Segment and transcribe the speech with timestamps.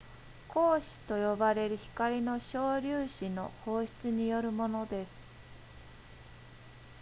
[0.49, 5.27] 光子と呼ばれる光の小粒子の放出によるものです